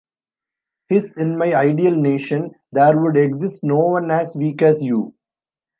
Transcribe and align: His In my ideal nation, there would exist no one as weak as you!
His 0.89 1.15
In 1.15 1.37
my 1.37 1.53
ideal 1.53 1.95
nation, 1.95 2.55
there 2.71 2.97
would 2.99 3.15
exist 3.17 3.59
no 3.63 3.75
one 3.77 4.09
as 4.09 4.35
weak 4.35 4.63
as 4.63 4.81
you! 4.83 5.13